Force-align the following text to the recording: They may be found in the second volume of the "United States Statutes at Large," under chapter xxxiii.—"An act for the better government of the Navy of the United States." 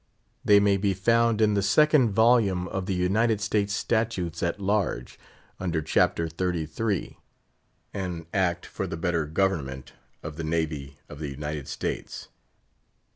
They 0.43 0.59
may 0.59 0.77
be 0.77 0.95
found 0.95 1.41
in 1.41 1.53
the 1.53 1.61
second 1.61 2.09
volume 2.13 2.67
of 2.69 2.87
the 2.87 2.95
"United 2.95 3.39
States 3.39 3.71
Statutes 3.75 4.41
at 4.41 4.59
Large," 4.59 5.19
under 5.59 5.79
chapter 5.83 6.25
xxxiii.—"An 6.27 8.25
act 8.33 8.65
for 8.65 8.87
the 8.87 8.97
better 8.97 9.27
government 9.27 9.93
of 10.23 10.37
the 10.37 10.43
Navy 10.43 10.97
of 11.07 11.19
the 11.19 11.29
United 11.29 11.67
States." 11.67 12.29